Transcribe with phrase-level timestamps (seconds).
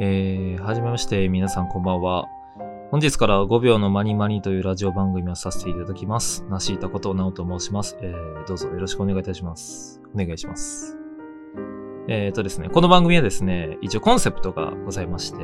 [0.00, 2.26] えー、はじめまして、皆さんこんばんは。
[2.90, 6.42] 本日から5秒のマニマニというラジオ番組をさせていただきます。
[6.50, 7.96] なしいたことなおと申します。
[8.00, 10.00] えー、どうぞよろしくお願いいたします。
[10.12, 10.96] お願いします。
[12.08, 15.38] えーとですね、この番組はですね、一応コンセプトがございまして、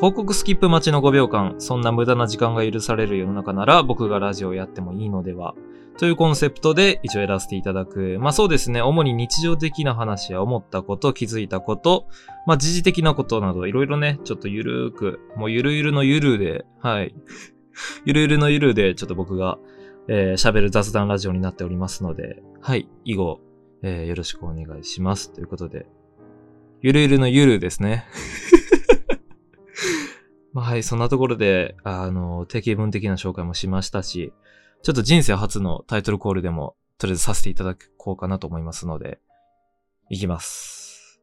[0.00, 5.54] 広告スキップ待ちの5秒間、そんな無駄な時間が許される世の中なら僕がラジオをやってもいいのでは？
[5.98, 8.16] というコンセプトで一応やらせていただく。
[8.18, 12.08] まあそうですね、主に日常的な話や思ったこと、気づいたこと、
[12.46, 17.14] まあ時事的なことなどいろいろね、ちょっとゆるーく、もうゆるゆるのゆるで、はい。
[18.06, 19.58] ゆるゆるのゆるでちょっと僕が
[20.08, 23.40] えー喋る雑談ラジオになっておりますので、はい、以後、
[23.82, 25.30] えーよろしくお願いします。
[25.30, 25.84] ということで、
[26.80, 28.06] ゆるゆるのゆるですね。
[30.52, 34.32] まあはい、そんなところで、あの、定型文的な紹介もしましたし、
[34.82, 39.20] ちょっと人生初のタイトルコールでも、とりあえずさせていただこうかなと思いますので、
[40.08, 41.20] いきます。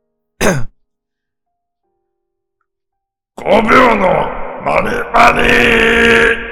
[3.38, 4.08] 5秒の
[4.66, 6.48] 〇〇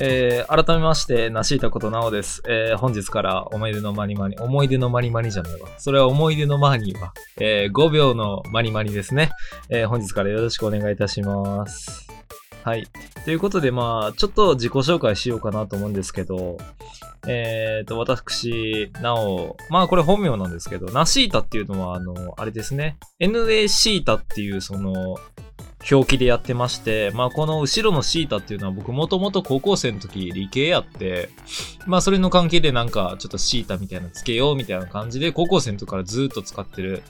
[0.00, 2.42] えー、改めまして、なしいたことなおです。
[2.46, 5.68] えー、本日から思い出のマニマニ、思い出のマニマニじゃないわ。
[5.78, 9.30] それは思い出のマニは、えー、5秒のマニマニですね。
[9.68, 12.06] えー、本日からよろしくお願いいたします。
[12.62, 12.86] はい。
[13.24, 16.58] ということで、まあ、ちょっと自己紹介しようかなと思うんですけど、
[17.26, 22.96] えーと、私、なお、まあこれ本名なんですけど、ナシータっていうのは、あの、あれですね。
[23.20, 25.18] NA シータっていう、その、
[25.90, 31.30] 表記でやってまして、まあこの後ろのシータっていうのは僕もともと高校生の時理系やって、
[31.86, 37.02] まあそれの関係でなんかちょっとシータみたいなつけようみたいな感じで高校生の時からずっと使ってる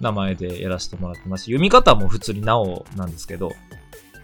[0.00, 3.52] 名前でやらせてもらってます、読み方も普通になおなんですけど、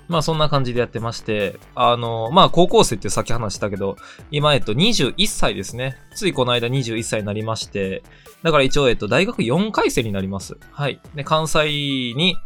[0.09, 3.97] まあそんな感じでやってまして、あの、まあ高校生ってさっき話したけど、
[4.31, 5.97] 今えっと21歳ですね。
[6.15, 8.03] ついこの間21歳になりまして、
[8.43, 10.59] だから一応えっと大学4回生になります。
[10.71, 11.01] はい。
[11.15, 12.37] で、関西に、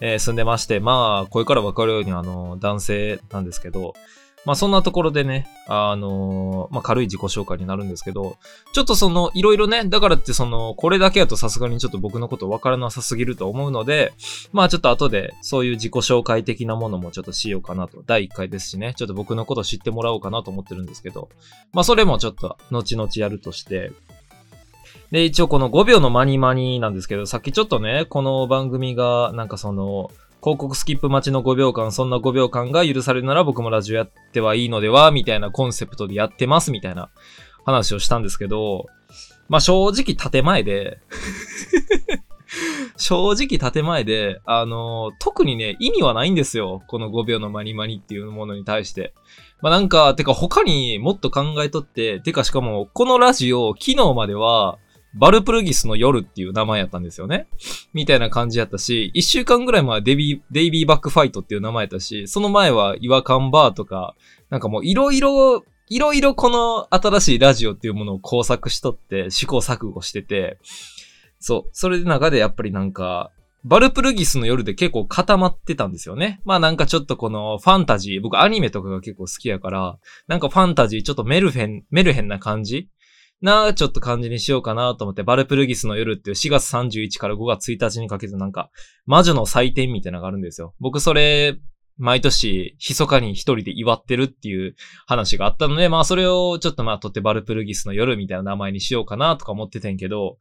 [0.00, 3.94] えー住んでまして、まあ、声からわかるように、あの、男性なんですけど、
[4.44, 8.36] まあ、そんなところでね、あのまあ、軽い自己紹介になるんですけど、
[8.72, 14.12] ちょっとその、いろいろね、だからってその、これだけやとさすがにちょっと僕のことわからなさすぎると思うので、
[14.52, 18.02] まあ、ちょっと後で、そういう自己紹介的なものもちょっとしようかなと。
[18.06, 21.30] 第1回ですしね、ちょっと僕のこと知ってもらおうかなと思ってるんですけど、
[21.72, 23.92] まあ、それもちょっと、後々やるとして、
[25.14, 30.10] で、一応この5秒のマニマニなんですけど、さっきちょっとね、この番組が、なんかその、
[30.42, 37.10] 広告スキップ待ちの5秒間、そんな5秒間が許されるなら僕もラジオやってはいいのでは、みたいなコンセプトでやってます、みたいな
[37.64, 38.86] 話をしたんですけど、
[39.48, 40.98] まあ正直建前で、
[42.96, 46.82] 正直建 前で、あの特にね、意味はないんですよ。
[46.88, 49.14] この5秒のマニマニっていうものに対して。
[49.62, 54.78] まあなんか、てか他にもっと考えとって、てかしかも、このラジオ、昨日までは、
[55.14, 57.46] バルプルギスの夜っていう名前やったんですよね。
[57.92, 64.14] みたいな感じやったし、一週間ぐらい前はデビー、デイビーバックファイトっていう名前やったし、その前は違和感バーとか、
[64.50, 70.58] なんかもういろいろ、いろいろこの新しいラジオっていうものを工作しとって、試行錯誤してて、
[71.38, 73.30] そう、それで中でやっぱりなんか、
[73.64, 76.40] バルプルギスの夜で結構固まってたんですよね。
[76.44, 82.88] まあなんかちょっとこのファンタジー、僕アニメとかが結構好きやから、なんかファンタジーちょっとメルヘン、メルヘンな感じ
[83.44, 88.70] な、ちょっと感じにしようかなと思って、バルプルギスの夜っていう4月31から5月1日にかけてなんか、
[89.04, 90.74] 魔女の祭典みたいなのがあるんですよ。
[90.80, 91.58] 僕それ、
[91.98, 94.74] 毎年、密かに一人で祝ってるっていう
[95.06, 100.38] 話があったので、まあそれをちょっとまあ取ってバルプルギスの夜みたいな名前にしようかなとか思っててんけど、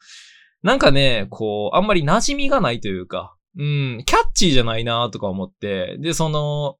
[0.64, 6.78] なんかね、こう、あんまり馴染みがないというか、うん、キャッチーじゃないなとか思って、で、その、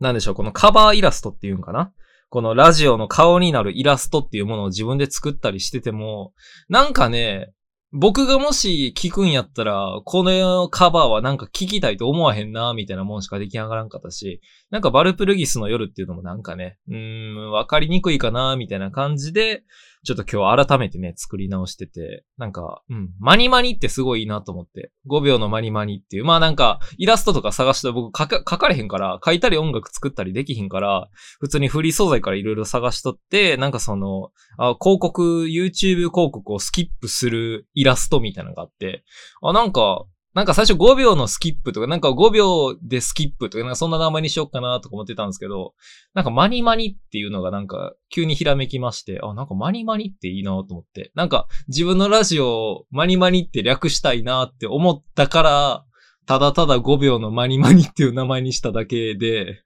[0.00, 1.92] なんでしょう、このカバーイラストっていうんかな
[2.28, 6.32] このラジオの顔になるイラストっていうものを自分で作ったりしてても、
[6.68, 7.52] なんかね、
[7.92, 14.40] 僕がもし聞くんやったら、このカバーはなんか聞きたいと思わへんな、みたいなもんしか出来上がらんかったし、
[14.70, 19.62] なんかバルプルギスの夜っていうのもなんかね、うーん、わかりにくいかな、みたいな感じで、
[20.06, 31.08] ちょっと今日改めてね、作り直してて、なんか、うん、マニマニってすごいいいなと思って、5秒のマニマニっていう、まあなんか、イラストとか探して僕書か書かれへんから、書いたり音楽作ったりできひんから、
[31.40, 39.04] 普通にフリー素材からいろいろ探しとって、なんかその、あ広告、YouTube 広告をスキップするイラストみたいなのがあって、
[39.42, 40.04] あ、なんか、
[40.36, 45.72] なんか最初5秒のスキップとか、なんか5秒でスキップとか、なんかそんな名前にしようかなとか思ってたんですけど、
[46.12, 55.84] なんかマニマニっていうのがなんか急にひらめきまして、あ、なんかマニマニっていいなと思って、なんか自分のラジオをマニマニって略したいなって思ったから、
[56.26, 59.62] ただただ5秒のマニマニっていう名前にしただけで、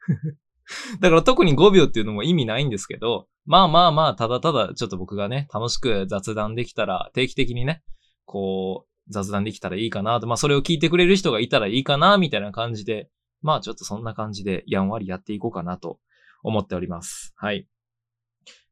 [1.00, 7.82] だから特に5秒っていうのも意味ないんですけど、まあまあまあ、ただただちょっと僕がね、楽しく雑談できたら、定期的にね、
[8.25, 13.09] こう、雑談できたらいいかなと、まあそれを聞いてくれる人がいたらいいかな、みたいな感じで、
[13.43, 15.99] まあちょっとそんな感じでやんわりやっていこうかなと
[16.43, 17.33] 思っております。
[17.37, 17.67] はい。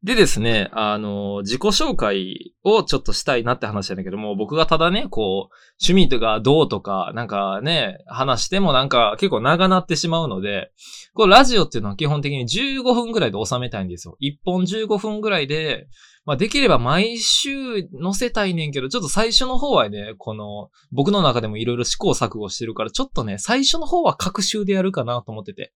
[0.05, 10.71] でですね、あの、自己紹介をちょっとしたいなって話なんだけども、僕がただね、こう、趣味とかどうとか、なんかね、話してもなんか結構長なってしまうので、
[11.15, 14.17] こうラジオっていうのは基本的に15分ぐらいで収めたいんですよ。
[14.23, 15.89] 1本15分ぐらいで、
[16.25, 25.73] まあできれば毎週載せたいねんけど、ちょっと最初の方はね、この、僕の中でもいろいろ試行錯誤してるから、ちょっとね、最初の方は各週でやるかなと思ってて。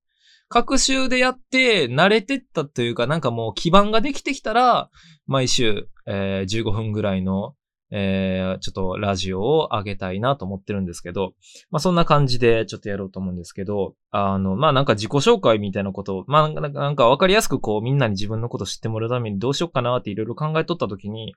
[0.53, 4.91] 各週でやって、慣れてったというか、なんかもう基盤ができてきたら、
[5.27, 7.55] 毎週、えー15分ぐらいの、
[7.91, 11.33] えーちょっとラジオを上げたいなと思ってるんですけど、
[11.71, 21.35] まあそんな感じでちょっとやろうと思うんですけど、あの、まあなんか自己紹介みたいなことを、まあなんかわかりやすくこうみんなに自分のこと知ってもらうためにどうしようかなっていろいろ考えとったときに、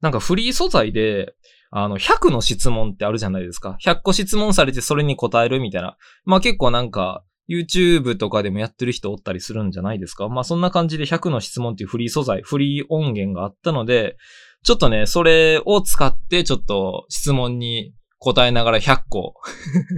[0.00, 1.34] なんかフリー素材で、
[1.70, 3.76] あの、100の質問ってあるじゃないですか。
[3.84, 5.98] 100個質問されてそれに答えるみたいな。
[6.24, 10.28] まあ結構なんか、YouTube とかでもやってる人おったりするんじゃないですか？
[10.28, 14.16] まあそんな感じで100の質問っていうフリー素材、フリー音源があったので、
[14.62, 19.34] ちょっとね、それを使ってちょっと質問に答えながら100個、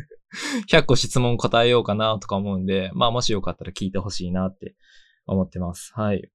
[0.70, 4.75] 100個質問答えようかなとか思うんで、まあもしよかったら聞いてほしいなって
[5.26, 5.93] 思ってます。
[5.94, 6.31] はい。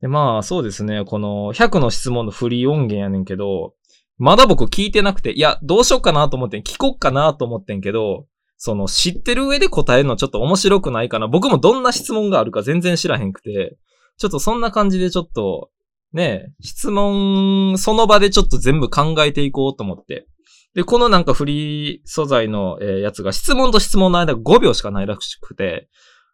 [0.00, 3.74] で、まあそうですね、この100の質問のフリー音源やねんけど、
[4.18, 8.26] まだ僕聞いてなくて、いや、どうしようかなと思ってん、聞こっかなと思ってんけど、
[8.64, 11.28] その知ってる上で答えるのちょっと面白くないかな。
[11.28, 13.76] 僕もどんな質問があるか全然知らへんくて、
[14.16, 15.68] ちょっとそんな感じでちょっと、
[16.14, 20.26] ね、質問、その場でちょっと全部考えていこうと思って。
[20.74, 25.90] で、このなんかフリー素材の、えやつが質問と質問の間5秒しかないらしくて、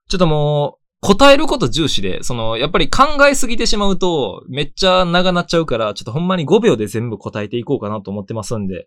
[0.09, 8.87] ちょっともう、答えること重視で、その、やっぱり考えすぎてしまうと、めっちゃ長なっちゃうから、ちょっとほんまに5秒で全部答えていこうかなと思ってますんで、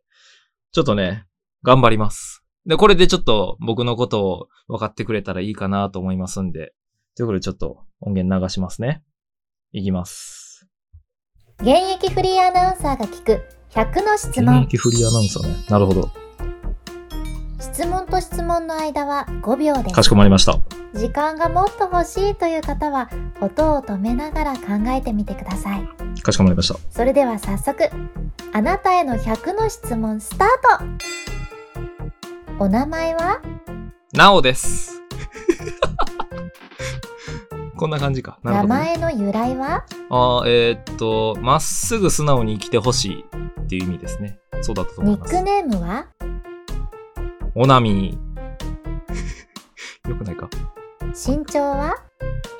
[0.71, 1.25] ちょっとね、
[1.61, 2.42] 頑張ります。
[2.65, 6.73] で、これでちょっと僕のことを分かってくれたらいいかなと思いますんで、
[7.15, 9.03] ということでちょっと音源流しますね。
[9.73, 10.67] いきます。
[11.59, 15.65] 現役フリーアナウンサーが聞く100の質現問役フリーアナウンサーね。
[15.69, 16.09] なるほど。
[17.59, 20.59] 質問と質問の間は5秒でかしすこまりました。
[20.93, 23.09] 時間がもっと欲しいという方は
[23.41, 26.75] 音を止めながら考えてみてくださいかしこまりました。
[26.91, 27.89] それでは早速
[28.53, 30.47] あなたへの100の質問スター
[31.07, 31.52] ト
[32.59, 33.41] お名前は？
[34.13, 35.01] なおです。
[37.75, 38.37] こんな感じか。
[38.43, 38.79] なる名ほど、ね。
[38.85, 39.85] 前の由来は？
[40.09, 43.25] あーえーっと、まっすぐ素直に生きてほしい
[43.61, 44.37] っていう意味ですね。
[44.61, 45.33] そうだったと思います。
[45.33, 46.05] ニックネームは？
[47.55, 48.17] おなみ。
[50.07, 50.49] よくないか。
[51.13, 51.95] 身長は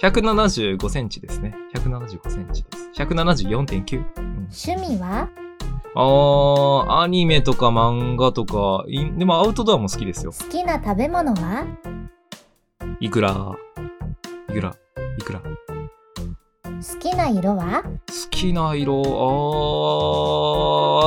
[0.02, 1.56] ？175センチですね。
[1.76, 2.90] 175センチです。
[2.96, 3.98] 174.9。
[4.18, 5.30] うん、趣味は？
[5.96, 10.32] あー、アニメとか漫画とか、いでもアウトドアも好きですよ。
[10.32, 11.68] 好きな食べ物は？
[13.00, 13.56] いくら、
[14.50, 14.76] いくら、
[15.20, 15.40] いくら？
[15.40, 15.50] 好好
[17.00, 17.84] きな色は？
[18.32, 19.06] きな色、あ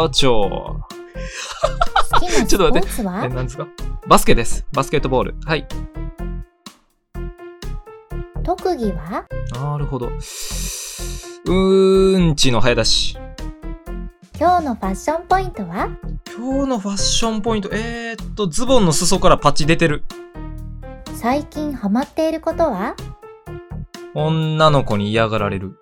[0.06, 0.80] ー、ちょ。
[2.12, 3.66] 好きなスちょっと待って何ですか？
[4.06, 4.64] バスケです。
[4.72, 5.34] バスケットボール。
[5.44, 5.66] はい。
[8.44, 9.26] 特技は？
[9.52, 10.06] なるほど。
[10.06, 13.18] うーんちの早出し。
[14.38, 15.88] 今日のファッションポイントは？
[16.36, 20.04] 今日のファッションポイント、えー、っと、ズボンの裾からパッチ出てる。
[21.14, 22.94] 最近ハマっていることは？
[24.12, 25.78] 女の子に嫌がられる。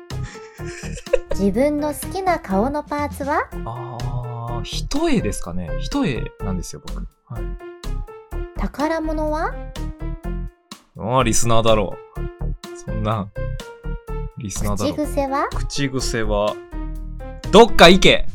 [1.32, 3.48] 自分の好きな顔のパーツは？
[3.64, 5.70] あー、一重ですかね。
[5.80, 6.98] 一重なんですよ、僕。
[7.24, 7.42] はい。
[8.58, 9.54] 宝物は？
[10.98, 12.78] あー、リスナーだろう。
[12.78, 13.30] そんな、
[14.36, 15.06] リスナーだ口ろう。
[15.06, 15.48] 癖は？
[15.48, 16.54] 口癖は、
[17.54, 18.26] どっか行け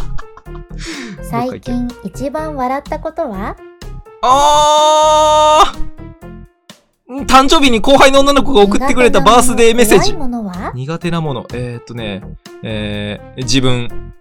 [1.30, 3.54] 最近一番笑ったことは？
[4.22, 10.18] あー誕生日に後輩の女の子が送ってくれたバースデーメッセージ苦手。
[10.18, 10.72] なものは？
[10.74, 11.46] 苦手なもの。
[11.52, 12.22] えー、っとね、
[12.62, 14.14] えー、自分。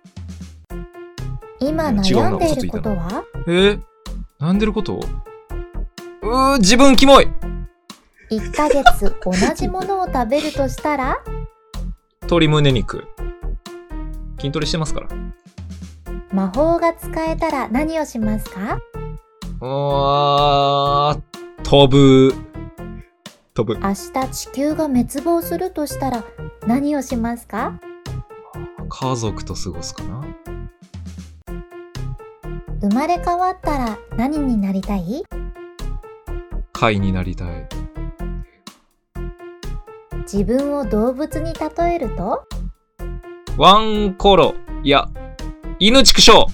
[1.62, 3.24] 今悩んでいることは？
[3.48, 3.80] えー、
[4.42, 5.00] 悩んでること？
[6.22, 7.30] うー、自分キモい。
[8.30, 11.18] 1ヶ月同じものを食べるとしたら？
[12.24, 13.08] 鶏胸肉。
[14.38, 15.08] 筋トレしてますから。
[16.32, 18.80] 魔法が使えたら何をしますか？
[19.62, 21.22] あー、
[21.63, 22.34] 飛ぶ。
[23.54, 23.80] 飛ぶ。
[23.80, 23.96] 明日
[24.32, 26.24] 地球が滅亡するとしたら
[26.68, 27.80] 何をしますか？
[28.89, 30.24] 家族と過ごすかな
[32.82, 35.24] 生まれ変わったら何になりたい？
[36.74, 37.68] 貝になりたい。
[40.24, 42.46] 自分を動物に例えると？
[43.58, 44.54] ワンコロ。
[44.84, 45.08] いや、
[45.80, 46.46] 犬畜生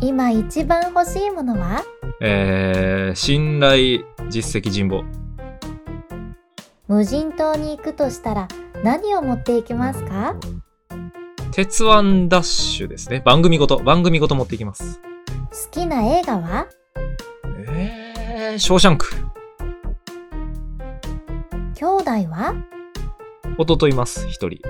[0.00, 1.84] 今一番欲しいものは？
[2.20, 5.04] えー、信頼、実績、人望。
[6.88, 8.48] 無人島に行くとしたら
[8.82, 10.34] 何を持っていきますか？
[11.52, 13.22] 鉄腕ダッシュですね。
[13.24, 15.00] 番組ごと、番組ごと持っていきます。
[15.52, 16.66] 好きな映画は？
[17.68, 19.06] えー、ショーシャンク。
[21.76, 22.56] 兄弟は？
[23.58, 24.60] 弟います、一人。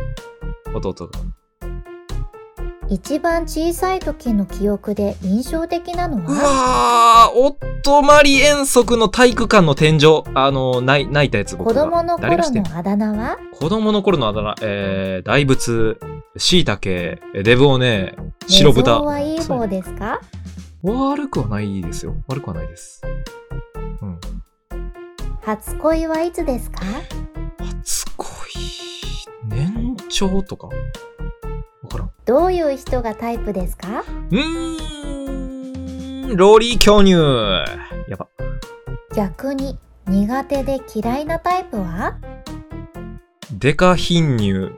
[0.75, 1.11] 弟が。
[2.89, 10.25] 一番小さい時の記憶で印象的なのうはわー、おっとまり遠足の体育館の天井。
[10.35, 11.85] あの、泣い泣いたやつ僕子が。
[11.85, 13.39] 供の頃のあだ名は？
[13.53, 16.00] 子供の頃のあだ名、えー、大仏、
[16.37, 16.81] 椎茸、
[17.45, 18.17] デブオネ、
[18.49, 19.00] 白豚。
[19.03, 20.21] はいい方ですか？
[20.83, 22.17] 悪くはないですよ。
[22.27, 23.03] 悪くはないです。
[24.03, 24.19] うん。
[25.43, 26.81] 初恋はいつですか？
[30.11, 30.67] 長とか？
[30.67, 30.73] わ
[31.88, 32.11] からん。
[32.26, 34.05] どういう人がタイプですか？
[34.31, 37.12] うーん、ロリ巨乳。
[38.09, 38.29] やば。
[39.14, 42.19] 逆に苦手で嫌いなタイプは？
[43.52, 44.71] デカ貧乳。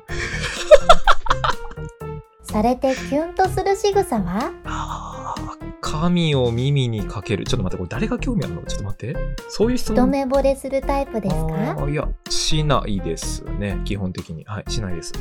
[2.52, 4.52] されてキュンとする仕草は？
[4.64, 7.44] あー髪を耳にかける。
[7.44, 8.62] ちょっと待って、これ誰が興味あるの？
[8.64, 9.16] ちょっと待って。
[9.48, 13.80] そういう質一問目惚れするタイプですあかーいや、しないですね。
[13.86, 14.44] 基本的に。
[14.44, 15.12] はい、しないです。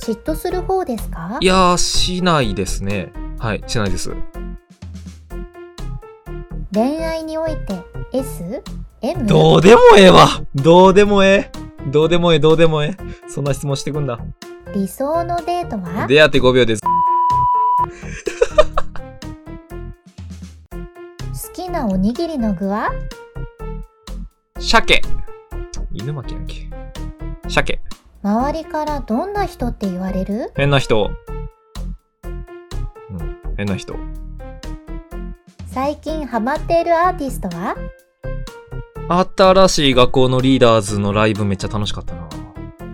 [0.00, 1.38] 嫉妬する方ですか？
[1.40, 3.10] いやー、しないですね。
[3.38, 4.14] はい、しないです。
[6.74, 8.62] 恋愛において S?
[9.00, 9.26] M?
[9.26, 13.28] どうでもええわどうでもええどうでもええ、どうでもええ。
[13.28, 14.18] そんな質問してくんだ。
[14.78, 16.06] 理想のデートは？
[16.06, 16.82] 出会って5秒です。
[21.48, 22.92] 好きなおにぎりの具は？
[24.60, 25.02] 鮭。
[25.92, 26.70] 犬巻やんけ。
[27.48, 27.80] 鮭。
[28.22, 30.52] 周りからどんな人って言われる？
[30.54, 31.10] 変な人。
[32.22, 33.96] うん、変な人。
[35.66, 37.74] 最近ハマっているアーティストは？
[39.34, 42.28] 新しい学校のリーダーズのライブめっちゃ楽しかったな。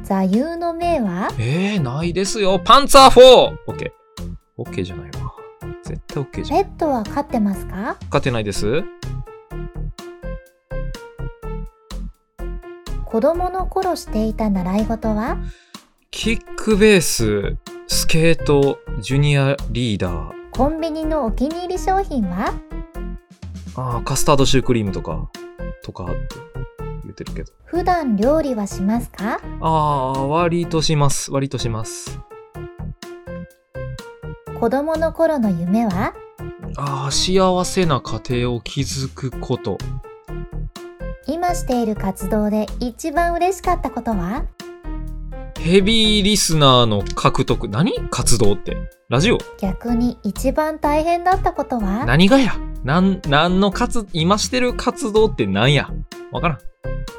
[0.04, 1.30] 座右の銘は？
[1.38, 2.60] えー、ないですよ。
[2.62, 3.56] パンツァー 4!
[3.66, 4.34] オッケー。
[4.58, 5.34] オッケーじゃないわ。
[5.82, 6.62] 絶対オッケーじゃん。
[6.62, 7.96] ペットは飼ってますか？
[8.02, 8.84] 勝てないです
[13.06, 15.38] 子供の頃していた習い事は？
[16.10, 17.56] キックベース、
[17.86, 20.32] スケート、ジュニアリーダー。
[20.50, 22.52] コンビニのお気に入り商品は？
[23.76, 25.30] ああ、カスタードシュークリームとか、
[25.82, 26.14] とかって
[27.04, 27.52] 言ってるけど。
[27.64, 29.40] 普段料理はしますか？
[29.60, 29.68] あ
[30.16, 31.30] あ、割とします。
[31.30, 32.18] 割とします。
[34.58, 36.14] 子供の頃の夢は？
[36.76, 39.78] ああ、幸せな家庭を築くこと。
[41.26, 44.44] 今している活動で一番嬉しかったことは？
[45.58, 47.68] ヘビーリスナーの獲得。
[47.68, 47.92] 何？
[48.10, 48.76] 活動って？
[49.08, 49.38] ラジオ？
[49.58, 52.04] 逆に一番大変だったことは？
[52.04, 52.54] 何がや？
[52.82, 55.88] なん、なんの活、今してる活動って何や？
[56.34, 56.58] わからん。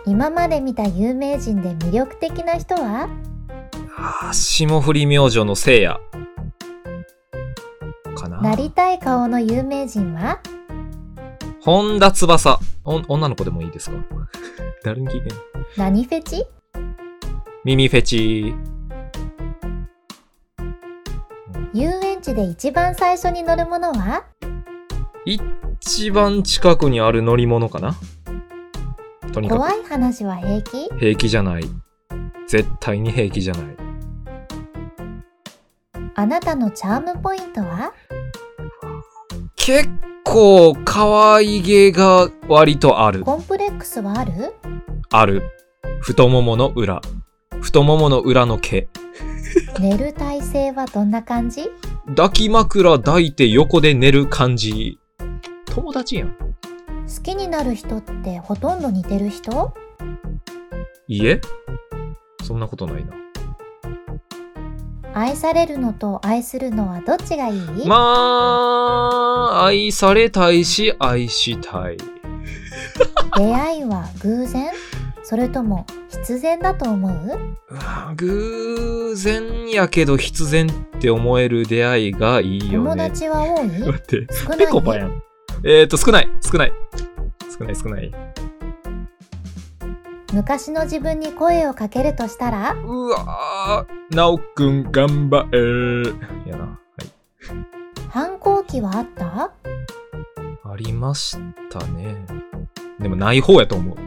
[0.06, 3.08] 今まで見た有名人で魅力的な人は？
[3.98, 5.98] ああ、霜降り明星のせいや。
[8.14, 8.42] かな。
[8.42, 10.42] なりたい顔の有名人は？
[11.62, 12.60] 本田翼。
[12.84, 13.96] お女の子でもいいですか？
[14.84, 15.42] 誰に聞いてんの？
[15.78, 16.46] 何フェチ？
[17.64, 18.54] 耳フェチ。
[21.74, 24.26] 遊園地で一番最初に乗るものは？
[25.26, 27.96] 一番近くにある乗り物かな
[29.36, 30.88] とにか怖い話は平気？
[30.88, 31.64] く平気じゃない。
[32.48, 33.66] 絶対に平気じゃない。
[36.16, 37.92] あなたのチャームポイントは？
[39.58, 39.90] 結
[40.24, 43.26] 構可愛げが割とある。
[43.26, 44.54] コンプレックスはある？
[45.12, 45.44] ある。
[46.00, 47.02] 太ももの裏。
[47.60, 48.88] 太ももの裏の毛。
[49.82, 51.70] 寝る体勢はどんな感じ？
[52.08, 54.98] 抱き枕抱いて横で寝る感じ。
[55.66, 56.38] 友達やん。
[57.08, 59.74] 好きになる人ってほとんど似てる人？
[61.08, 61.40] いいえ
[62.44, 63.12] そんなことないな。
[65.14, 67.96] 愛されるのと愛するのはどっちがいい、ま
[69.54, 71.98] あ、愛されたいし、愛したい。
[73.38, 74.72] 出会いは偶然？
[75.24, 77.40] それとも必然だと思う？
[78.16, 83.10] 偶然やけど必然って思える出会いがいいよ友ね。
[83.10, 83.68] 達は多い？
[83.80, 84.58] 待って、少ない？
[84.60, 85.22] ペコパやん。
[85.68, 86.74] えーと、少ない、少ない。
[87.58, 88.12] 少ない、少ない。
[90.32, 92.74] 昔の自分に声をかけるとしたら？
[92.74, 96.04] うわー、なおくん頑張れ。
[96.52, 96.66] やな。
[96.66, 96.78] はい。
[98.10, 99.54] 反抗期はあった？
[100.64, 101.36] ありまし
[101.72, 102.16] たね。
[103.00, 103.98] でもない方やと思う。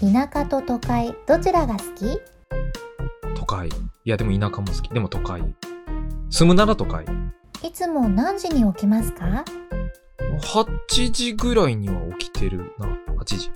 [0.00, 2.20] 田舎と都会、どちらが好き？
[3.34, 3.66] 都会。
[3.66, 3.72] い
[4.04, 4.88] や、でも田舎も好き。
[4.90, 5.42] でも都会。
[6.30, 7.04] 住むなら都会。
[7.64, 9.44] いつも何時に起きますか？
[10.18, 12.86] 8時ぐらいには起きてるな。
[13.18, 13.50] 8時。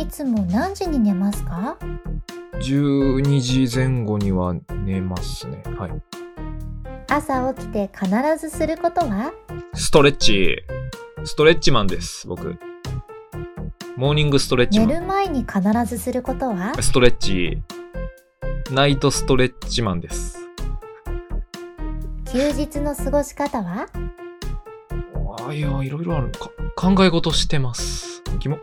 [0.00, 1.76] いつも何時に寝ますか
[2.60, 5.62] ？12時前後には寝ますね。
[5.76, 5.92] はい。
[7.08, 8.08] 朝起きて必
[8.38, 9.32] ずすることは？
[9.74, 10.56] ストレッチ。
[11.24, 12.58] ストレッチマンです、僕。
[13.96, 14.88] モーニングストレッチマン。
[14.88, 16.74] 寝る前に必ずすることは？
[16.80, 17.62] ストレッチ。
[18.70, 20.38] ナイトストレッチマンです。
[22.32, 23.86] 休日の過ごし方は？
[25.48, 26.50] あいや、いろいろあるのか。
[26.76, 28.22] 考え事してます。
[28.38, 28.58] キモ。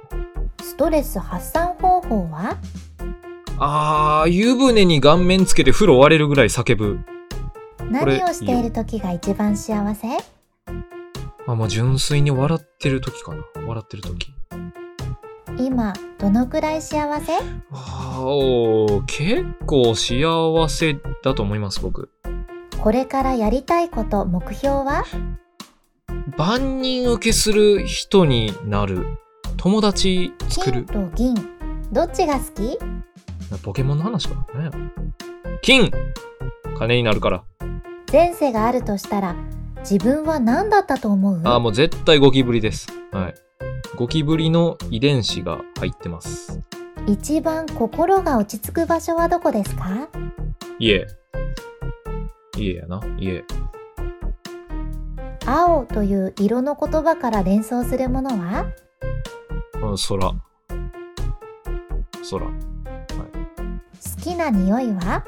[0.61, 2.57] ストレス発散方法は？
[3.57, 6.99] あー、湯船に顔面つけて風呂割れるぐらい叫ぶ。
[7.91, 10.07] 何をしている時が一番幸せ？
[11.47, 13.43] あ、まあ、純粋に笑ってる時かな。
[13.67, 14.33] 笑ってる時。
[15.57, 17.33] 今どのくらい幸せ？
[17.71, 22.09] あーおー結構幸せだと思います、僕。
[22.79, 25.03] これからやりたいこと目標は？
[26.37, 29.05] 万人受けする人になる。
[29.57, 30.85] 友達作金る。
[30.85, 31.35] と銀
[31.91, 32.77] どっちが好き？
[33.63, 34.45] ポケモンの話か。
[34.53, 34.71] 何や
[35.61, 35.91] 金
[36.77, 37.43] 金になるから。
[38.11, 39.35] 前世があるとしたら
[39.79, 41.41] 自分は何だったと思う？
[41.43, 42.87] あーもう絶対ゴキブリです。
[43.11, 43.35] はい。
[43.97, 46.61] ゴキブリの遺伝子が入ってます。
[47.07, 50.07] 一番心が落ち着く場所はどこですか？
[50.79, 51.05] 家。
[52.55, 53.01] 家やな。
[53.17, 53.43] 家。
[55.51, 58.67] 青という色の言葉から連想するものは？
[59.81, 60.19] うん、空。
[62.29, 62.45] 空。
[62.45, 65.25] 好きな匂いは？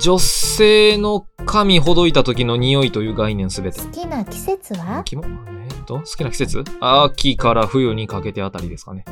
[0.00, 3.86] 女性の髪ほどいた時の匂いという概念すべて好。
[3.88, 5.04] きな季節は？
[5.06, 6.64] えーっと、好きな季節？
[6.80, 9.04] 秋から冬にかけてあたりですかね。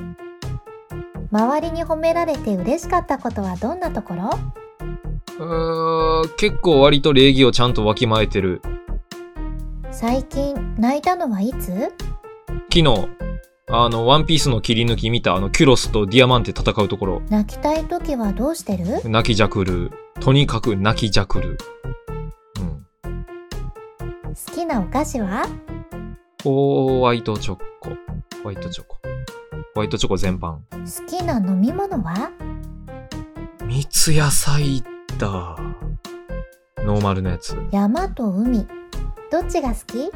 [1.30, 4.30] 周りに褒められて嬉しかったことはどんなところ？
[5.38, 8.62] うーん、結構割と礼儀をちゃんとわきまえてる。
[10.00, 11.72] 最近泣いたのはいつ？
[12.72, 13.08] 昨日、
[13.68, 19.02] あの、ワンピースの切り抜き見たあの、キュロスとディアマンテ戦うところ、泣きたい時はどうしてる？
[19.10, 19.90] 泣きじゃくる。
[20.20, 21.58] とにかく泣きじゃくる。
[22.60, 22.86] うん。
[23.02, 25.48] 好きなお菓子は？
[26.44, 27.88] ホワイトチョコ。
[27.88, 27.96] ホ
[28.44, 28.98] ワイトチョコ。
[29.74, 30.58] ホワイトチョコ全般。
[30.70, 32.30] 好きな飲み物は？
[33.66, 34.80] 三ツ矢サイ
[35.18, 36.84] ダー。
[36.84, 37.58] ノーマルのやつ。
[37.72, 38.64] 山と海
[39.30, 40.10] どっちが好き？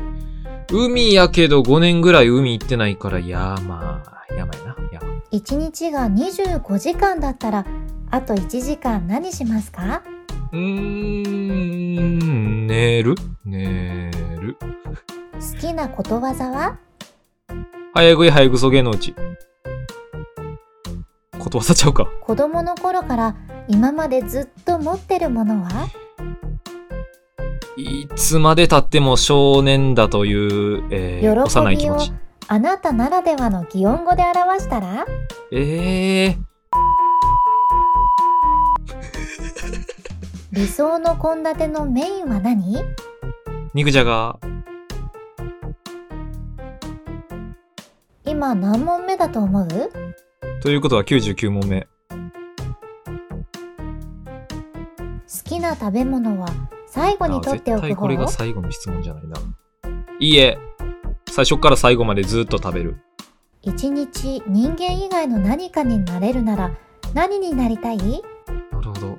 [0.72, 4.77] 海やけど5年ぐらい海行ってないから山、山やな。
[4.90, 5.07] 山。
[5.31, 7.66] 1日が25時間だったら
[8.11, 10.03] あと1時間何しますか？
[10.53, 10.59] うー
[12.25, 13.14] ん、寝る？
[13.44, 14.57] 寝る。
[15.35, 16.79] 好きなことわざは？
[17.94, 19.14] 早食い早ぐそ芸のうち。
[21.38, 22.07] ことわざちゃうか。
[22.22, 23.37] 子供の頃から
[23.68, 25.88] 今までずっと持ってるものは？
[27.76, 32.12] いつまで経っても少年だという、えー、幼い気持ち。
[32.48, 35.06] あなたならではの擬音語で表したら？
[35.50, 36.37] ええ
[40.52, 42.76] 理想の献立のメインは何？
[42.76, 42.85] ー、
[43.72, 44.38] 肉じゃが。
[48.24, 49.68] 今何問目だと思う？
[50.62, 51.88] ということは99問目。
[52.11, 52.16] 好
[55.44, 56.48] きな食べ物は？
[56.94, 59.40] 最後にあ取っておく方絶対これが最後の質問じゃないな。
[60.20, 60.59] いいえ。
[61.31, 62.98] 最初から最後までずっと食べる。
[63.62, 66.70] 一日人間以外の何かになれるなら
[67.14, 67.96] 何になりたい？
[67.98, 69.16] なるほど。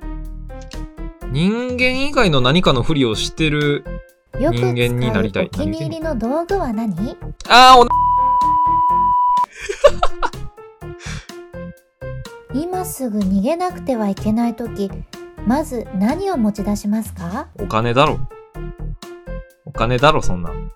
[1.32, 3.84] 人間以外の何かのふりをしてる。
[4.38, 7.16] よく間になりたいうお気に入りの道具は何？
[7.48, 7.90] ああ、おな
[12.54, 14.88] 今すぐ逃げなくてはいけないとき
[15.46, 17.48] まず何を持ち出しますか？
[17.60, 18.18] お金だろ。
[19.66, 20.72] お金だろ、そんなん。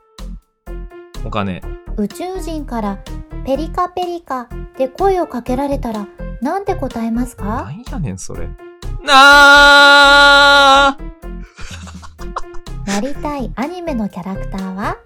[1.24, 1.62] お金。
[1.96, 2.98] 宇宙人から
[3.46, 6.06] ペリカペリカって声をかけられたら
[6.42, 7.44] なんて答えますか？
[7.44, 8.48] なんやねん、それ。
[9.02, 11.08] なー
[12.86, 14.98] なりたいアニメのキャラクターは？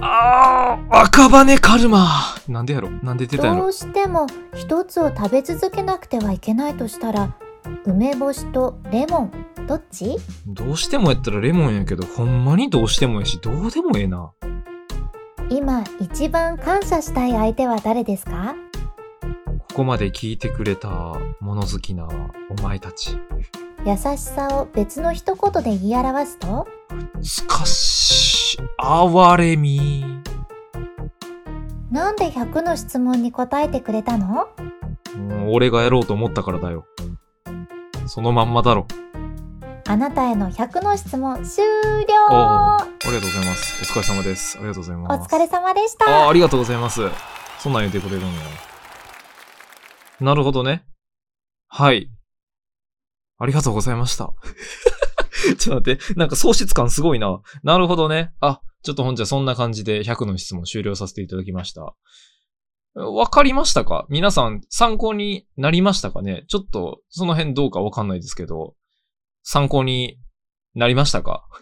[0.00, 2.06] あー赤羽カルマ
[2.48, 2.90] なんでやろ？
[2.90, 3.62] なんで出たんやろ？
[3.62, 7.34] どうしても一つを食べ続けなくてはいけないとしたら
[7.84, 9.32] 梅干しとレモン
[9.66, 10.16] どっち？
[10.46, 14.32] どうしてもやったらレモンやけど、ほんまにどうしてもやし、どうでもええな。
[15.50, 18.54] 今一番感謝したい相手は誰ですか？
[19.58, 22.08] ここまで聞いてくれた物好きな
[22.50, 23.18] お前たち。
[23.84, 26.66] 優しさを別の一言で言い表すと？
[27.22, 30.04] すかし、哀れみ。
[31.90, 34.48] なんで100の質問に答えてくれたの？
[35.14, 36.86] うん俺がやろうと思ったからだよ。
[38.06, 38.86] そのまんまだろ。
[39.88, 43.82] あなたへの100の質問終了おありがとうございます。
[43.82, 44.58] お疲れ様です。
[44.58, 45.34] ありがとうございおます。
[45.34, 47.02] 疲れ様でしあたありがとうございます。
[47.58, 48.32] そんなん言ってくれるんや。
[50.20, 50.84] なるほどね。
[51.68, 52.10] はい。
[53.38, 54.32] ありがとうございました。
[55.58, 57.40] ちょっと待って、なんか喪失感すごいな。
[57.62, 58.32] なるほどね。
[58.40, 61.94] あ、ちょっとほんじゃそんな感じで100の質問終了させていただきました。
[62.98, 64.06] わかりましたか？
[64.08, 66.44] 皆さん参考になりましたかね？
[66.48, 68.74] ちょっとその辺どうかわかんないですけど、
[69.42, 70.18] 参考に
[70.74, 71.44] なりましたか？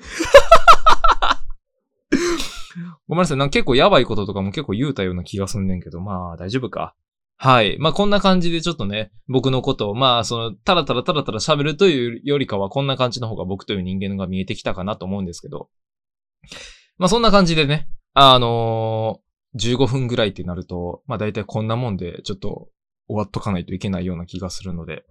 [3.08, 3.36] ごめんなさい。
[3.36, 6.94] なんか結構やばいこととかも結構言うたような気がすんねんけど、まあ大丈夫か。
[7.36, 7.76] はい。
[7.78, 15.68] まあこんな感じでちょっとね、僕のことを、まあその、たらたらたらたら喋るというよりかはこんな感じの方が僕という人間が見えてきたかなと思うんですけど。
[16.96, 19.24] まあそんな感じでね、あのー、
[19.56, 22.68] 15分ぐらいってなると、まあ大体こんなもんでちょっと
[23.08, 25.04] 終わっとかないといけないような気がするので、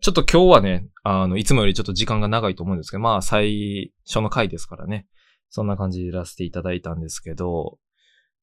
[0.00, 5.06] ちょっと今日はね、あの、いつもよりちょっと時間が長いと思うんですけど、まあ最初の回ですからね。
[5.50, 7.78] そんな感じでやらせていただいたんですけど、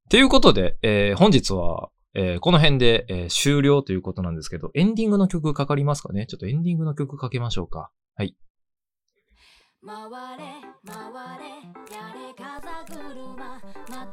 [0.09, 6.25] ということで、えー本日は、えーこの辺で、えー終了ということなんですけど、エンディングの曲かかりますかね？
[6.27, 7.91] ちょっとエンディングの曲かけましょうか。
[8.15, 8.35] はい。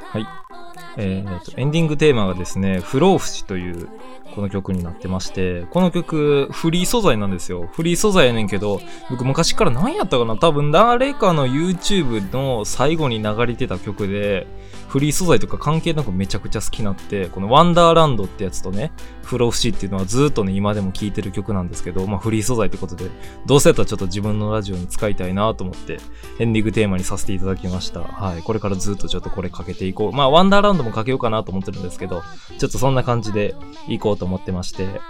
[0.07, 0.72] はい。
[0.97, 3.89] えーと、エンディングテーマがですね、不老不死という
[4.35, 7.69] この曲になってまして、この曲、フリー素材なんですよ。
[7.73, 10.37] フリー素材やねんけど、僕昔から何やったかな？
[10.37, 14.47] 多分誰かの YouTube の最後に流れてた曲で、
[14.93, 18.93] フリー素材とか関係なくめちゃくちゃ好きになって、このワンダーランドってやつとね、
[19.25, 23.07] 不老不死っていうのはずっとね、今でも聴いてる曲なんですけど、まあフリー素材ってことで、
[23.47, 25.99] どうせやったらちょっと自分のラジオに使いたいなと思って、
[26.39, 28.01] エンディングテーマにさせていただきました。
[28.01, 28.43] はい。
[28.43, 30.13] これからずっとちょっとこれかけていこう。
[30.13, 32.23] まあ、ワンダーランドもかけようかなと思ってるんですけど、
[32.59, 33.55] ちょっとそんな感じで
[33.89, 35.01] いこうと思ってまして。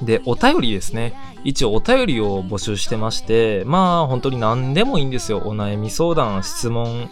[0.00, 1.14] で、お便りですね。
[1.44, 5.42] 一応お便りを募集してまして、まあ、本当に何でもいいんですよ。
[5.44, 7.10] お悩み相談、質問、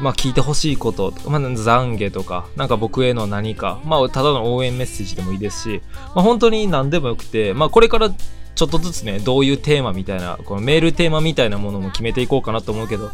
[0.00, 5.82] まあ、聞いてほしいこと、まあ、懺悔とか、なんか僕への何か、まあ、ただの応援メッセージでもいいですし、
[6.14, 13.10] まあ、本当に何でもよくて、まあ、これからちょっとずつね、どういうテーマみたいな、このメールテーマみたいなものも決めていこうかなと思うけど、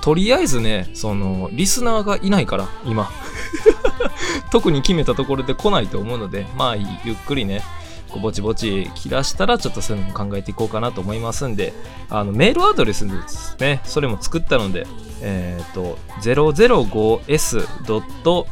[0.00, 3.10] とりあえずね、その、リスナーがいないから、今。
[4.50, 7.62] 特に決めたところで来ないと思うので、まあ、ゆっくりね、
[8.10, 11.72] こうぼちぼち来だしたら、ちょっとそういうのも考えていこうかなと思いますんで、
[12.08, 14.86] あの、メールアドレスですね、それも作ったので、
[15.22, 18.46] えっ、と、005s.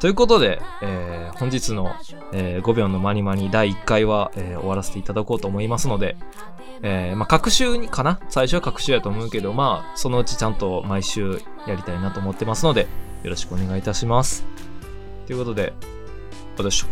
[0.00, 1.92] ということで、えー本日の、
[2.32, 6.16] えー5秒のマニマニ第1回は、えー終わらせていただこうと思いますので、
[6.82, 8.18] えーまあ、各週にかな？
[8.28, 12.88] 最初は各週やと思うけど、まあ、そのうちちゃんと毎週やりたいなと思ってますので、
[13.22, 14.44] よろしくお願いいたします。
[15.26, 15.72] ということで、
[16.62, 16.86] 私、